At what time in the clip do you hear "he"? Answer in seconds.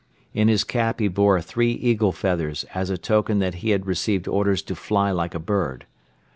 0.99-1.07, 3.61-3.69